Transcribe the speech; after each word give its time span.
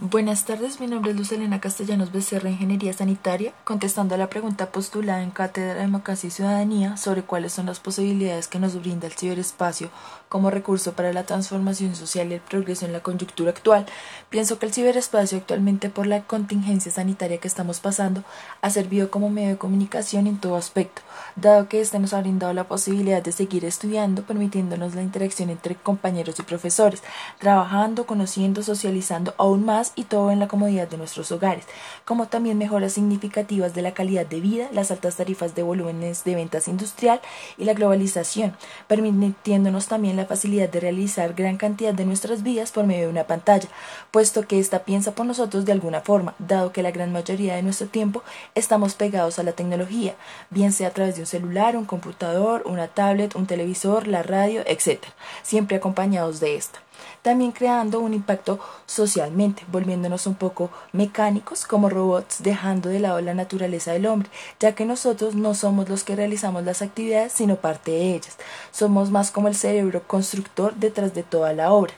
Buenas 0.00 0.44
tardes, 0.44 0.78
mi 0.78 0.86
nombre 0.86 1.10
es 1.10 1.16
Luz 1.16 1.32
Elena 1.32 1.60
Castellanos 1.60 2.12
Becerra, 2.12 2.48
Ingeniería 2.48 2.92
Sanitaria, 2.92 3.52
contestando 3.64 4.14
a 4.14 4.18
la 4.18 4.30
pregunta 4.30 4.70
postulada 4.70 5.24
en 5.24 5.32
Cátedra 5.32 5.74
de 5.74 5.80
Democracia 5.80 6.28
y 6.28 6.30
Ciudadanía 6.30 6.96
sobre 6.96 7.24
cuáles 7.24 7.52
son 7.52 7.66
las 7.66 7.80
posibilidades 7.80 8.46
que 8.46 8.60
nos 8.60 8.80
brinda 8.80 9.08
el 9.08 9.14
ciberespacio 9.14 9.90
como 10.28 10.50
recurso 10.50 10.92
para 10.92 11.12
la 11.12 11.24
transformación 11.24 11.96
social 11.96 12.30
y 12.30 12.34
el 12.34 12.40
progreso 12.40 12.86
en 12.86 12.92
la 12.92 13.00
coyuntura 13.00 13.50
actual. 13.50 13.86
Pienso 14.30 14.60
que 14.60 14.66
el 14.66 14.72
ciberespacio 14.72 15.36
actualmente 15.36 15.90
por 15.90 16.06
la 16.06 16.22
contingencia 16.22 16.92
sanitaria 16.92 17.38
que 17.38 17.48
estamos 17.48 17.80
pasando 17.80 18.22
ha 18.60 18.70
servido 18.70 19.10
como 19.10 19.30
medio 19.30 19.48
de 19.48 19.58
comunicación 19.58 20.28
en 20.28 20.38
todo 20.38 20.54
aspecto, 20.54 21.02
dado 21.34 21.68
que 21.68 21.80
éste 21.80 21.98
nos 21.98 22.12
ha 22.12 22.20
brindado 22.20 22.52
la 22.52 22.68
posibilidad 22.68 23.20
de 23.20 23.32
seguir 23.32 23.64
estudiando, 23.64 24.22
permitiéndonos 24.22 24.94
la 24.94 25.02
interacción 25.02 25.50
entre 25.50 25.74
compañeros 25.74 26.38
y 26.38 26.42
profesores, 26.42 27.02
trabajando, 27.40 28.06
conociendo, 28.06 28.62
socializando 28.62 29.34
aún 29.38 29.64
más 29.64 29.87
y 29.94 30.04
todo 30.04 30.30
en 30.30 30.38
la 30.38 30.48
comodidad 30.48 30.88
de 30.88 30.98
nuestros 30.98 31.32
hogares, 31.32 31.64
como 32.04 32.28
también 32.28 32.58
mejoras 32.58 32.92
significativas 32.92 33.74
de 33.74 33.82
la 33.82 33.92
calidad 33.92 34.26
de 34.26 34.40
vida, 34.40 34.68
las 34.72 34.90
altas 34.90 35.16
tarifas 35.16 35.54
de 35.54 35.62
volúmenes 35.62 36.24
de 36.24 36.34
ventas 36.34 36.68
industrial 36.68 37.20
y 37.56 37.64
la 37.64 37.74
globalización, 37.74 38.56
permitiéndonos 38.86 39.88
también 39.88 40.16
la 40.16 40.26
facilidad 40.26 40.68
de 40.68 40.80
realizar 40.80 41.34
gran 41.34 41.56
cantidad 41.56 41.94
de 41.94 42.04
nuestras 42.04 42.42
vidas 42.42 42.72
por 42.72 42.86
medio 42.86 43.04
de 43.04 43.10
una 43.10 43.26
pantalla, 43.26 43.68
puesto 44.10 44.46
que 44.46 44.58
ésta 44.58 44.84
piensa 44.84 45.12
por 45.12 45.26
nosotros 45.26 45.64
de 45.64 45.72
alguna 45.72 46.00
forma, 46.00 46.34
dado 46.38 46.72
que 46.72 46.82
la 46.82 46.90
gran 46.90 47.12
mayoría 47.12 47.54
de 47.54 47.62
nuestro 47.62 47.86
tiempo 47.86 48.22
estamos 48.54 48.94
pegados 48.94 49.38
a 49.38 49.42
la 49.42 49.52
tecnología, 49.52 50.14
bien 50.50 50.72
sea 50.72 50.88
a 50.88 50.92
través 50.92 51.16
de 51.16 51.22
un 51.22 51.26
celular, 51.26 51.76
un 51.76 51.84
computador, 51.84 52.62
una 52.66 52.88
tablet, 52.88 53.34
un 53.34 53.46
televisor, 53.46 54.06
la 54.06 54.22
radio, 54.22 54.62
etc., 54.66 55.04
siempre 55.42 55.76
acompañados 55.76 56.40
de 56.40 56.56
esta 56.56 56.80
también 57.22 57.52
creando 57.52 58.00
un 58.00 58.14
impacto 58.14 58.58
socialmente, 58.86 59.64
volviéndonos 59.70 60.26
un 60.26 60.34
poco 60.34 60.70
mecánicos 60.92 61.66
como 61.66 61.88
robots, 61.88 62.42
dejando 62.42 62.88
de 62.88 63.00
lado 63.00 63.20
la 63.20 63.34
naturaleza 63.34 63.92
del 63.92 64.06
hombre, 64.06 64.30
ya 64.60 64.74
que 64.74 64.84
nosotros 64.84 65.34
no 65.34 65.54
somos 65.54 65.88
los 65.88 66.04
que 66.04 66.16
realizamos 66.16 66.64
las 66.64 66.82
actividades, 66.82 67.32
sino 67.32 67.56
parte 67.56 67.92
de 67.92 68.14
ellas. 68.14 68.36
Somos 68.70 69.10
más 69.10 69.30
como 69.30 69.48
el 69.48 69.54
cerebro 69.54 70.02
constructor 70.06 70.74
detrás 70.74 71.14
de 71.14 71.22
toda 71.22 71.52
la 71.52 71.72
obra 71.72 71.94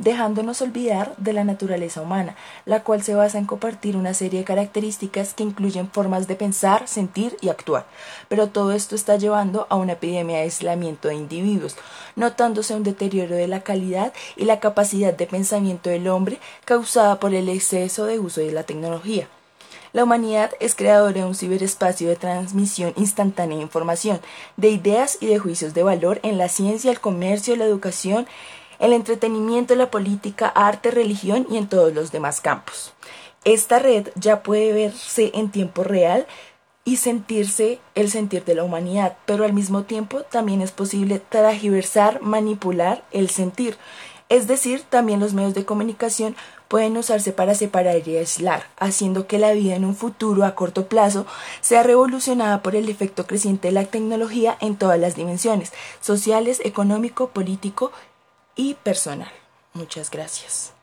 dejándonos 0.00 0.62
olvidar 0.62 1.14
de 1.18 1.32
la 1.32 1.44
naturaleza 1.44 2.00
humana, 2.00 2.34
la 2.64 2.82
cual 2.82 3.02
se 3.02 3.14
basa 3.14 3.38
en 3.38 3.44
compartir 3.44 3.96
una 3.96 4.14
serie 4.14 4.40
de 4.40 4.44
características 4.44 5.34
que 5.34 5.44
incluyen 5.44 5.90
formas 5.90 6.26
de 6.26 6.34
pensar, 6.34 6.88
sentir 6.88 7.36
y 7.40 7.50
actuar. 7.50 7.86
Pero 8.28 8.48
todo 8.48 8.72
esto 8.72 8.94
está 8.94 9.16
llevando 9.16 9.66
a 9.70 9.76
una 9.76 9.92
epidemia 9.92 10.38
de 10.38 10.42
aislamiento 10.44 11.08
de 11.08 11.14
individuos, 11.14 11.76
notándose 12.16 12.74
un 12.74 12.82
deterioro 12.82 13.36
de 13.36 13.46
la 13.46 13.60
calidad 13.60 14.12
y 14.36 14.46
la 14.46 14.58
capacidad 14.58 15.12
de 15.12 15.26
pensamiento 15.26 15.90
del 15.90 16.08
hombre 16.08 16.40
causada 16.64 17.20
por 17.20 17.34
el 17.34 17.48
exceso 17.48 18.06
de 18.06 18.18
uso 18.18 18.40
de 18.40 18.52
la 18.52 18.64
tecnología. 18.64 19.28
La 19.92 20.04
humanidad 20.04 20.52
es 20.60 20.76
creadora 20.76 21.14
de 21.14 21.24
un 21.24 21.34
ciberespacio 21.34 22.08
de 22.08 22.14
transmisión 22.14 22.92
instantánea 22.96 23.56
de 23.56 23.64
información, 23.64 24.20
de 24.56 24.70
ideas 24.70 25.18
y 25.20 25.26
de 25.26 25.40
juicios 25.40 25.74
de 25.74 25.82
valor 25.82 26.20
en 26.22 26.38
la 26.38 26.48
ciencia, 26.48 26.92
el 26.92 27.00
comercio, 27.00 27.56
la 27.56 27.64
educación, 27.64 28.28
el 28.80 28.92
entretenimiento, 28.92 29.76
la 29.76 29.90
política, 29.90 30.48
arte, 30.48 30.90
religión 30.90 31.46
y 31.48 31.58
en 31.58 31.68
todos 31.68 31.94
los 31.94 32.10
demás 32.10 32.40
campos. 32.40 32.92
Esta 33.44 33.78
red 33.78 34.08
ya 34.16 34.42
puede 34.42 34.72
verse 34.72 35.30
en 35.34 35.50
tiempo 35.50 35.84
real 35.84 36.26
y 36.84 36.96
sentirse 36.96 37.78
el 37.94 38.10
sentir 38.10 38.44
de 38.44 38.54
la 38.54 38.64
humanidad, 38.64 39.16
pero 39.26 39.44
al 39.44 39.52
mismo 39.52 39.84
tiempo 39.84 40.22
también 40.22 40.60
es 40.62 40.72
posible 40.72 41.20
tragiversar, 41.20 42.20
manipular 42.22 43.04
el 43.12 43.30
sentir. 43.30 43.76
Es 44.28 44.46
decir, 44.46 44.82
también 44.88 45.20
los 45.20 45.34
medios 45.34 45.54
de 45.54 45.64
comunicación 45.64 46.36
pueden 46.68 46.96
usarse 46.96 47.32
para 47.32 47.56
separar 47.56 48.06
y 48.06 48.16
aislar, 48.16 48.64
haciendo 48.78 49.26
que 49.26 49.40
la 49.40 49.52
vida 49.52 49.74
en 49.74 49.84
un 49.84 49.96
futuro 49.96 50.44
a 50.44 50.54
corto 50.54 50.86
plazo 50.86 51.26
sea 51.60 51.82
revolucionada 51.82 52.62
por 52.62 52.76
el 52.76 52.88
efecto 52.88 53.26
creciente 53.26 53.68
de 53.68 53.72
la 53.72 53.86
tecnología 53.86 54.56
en 54.60 54.76
todas 54.76 55.00
las 55.00 55.16
dimensiones, 55.16 55.72
sociales, 56.00 56.60
económico, 56.64 57.30
político 57.30 57.90
y 58.56 58.74
personal. 58.74 59.32
Muchas 59.72 60.10
gracias. 60.10 60.74